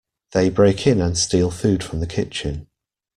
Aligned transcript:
They 0.31 0.49
break 0.49 0.87
in 0.87 0.99
and 0.99 1.15
steal 1.15 1.51
food 1.51 1.83
from 1.83 1.99
the 1.99 2.07
kitchen. 2.07 2.65